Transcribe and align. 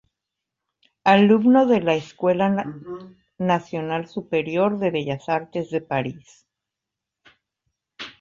Alumno 1.03 1.67
de 1.67 1.79
la 1.81 1.93
Escuela 1.93 2.49
Nacional 3.37 4.07
Superior 4.07 4.79
de 4.79 4.89
Bellas 4.89 5.29
Artes 5.29 5.69
de 5.69 5.79
París. 5.81 6.47